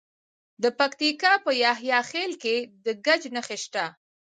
[0.63, 2.55] د پکتیکا په یحیی خیل کې
[2.85, 3.85] د ګچ نښې شته.